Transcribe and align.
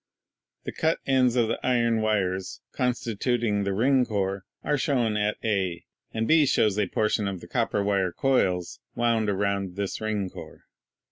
The 0.63 0.71
cut 0.71 0.97
ends 1.05 1.35
of 1.35 1.47
the 1.47 1.63
iron 1.63 2.01
wires 2.01 2.59
con 2.71 2.93
stituting 2.93 3.65
the 3.65 3.71
ring 3.75 4.03
core 4.03 4.45
are 4.63 4.75
shown 4.75 5.15
at 5.15 5.37
A, 5.43 5.85
and 6.11 6.27
B 6.27 6.47
shows 6.47 6.79
a 6.79 6.87
por 6.87 7.07
tion 7.07 7.27
of 7.27 7.39
the 7.39 7.47
copper 7.47 7.83
wire 7.83 8.11
coils 8.11 8.79
wound 8.95 9.29
around 9.29 9.75
this 9.75 10.01
ring 10.01 10.27
core. 10.31 10.63